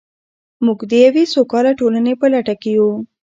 [0.65, 2.89] موږ د یوې سوکاله ټولنې په لټه کې یو.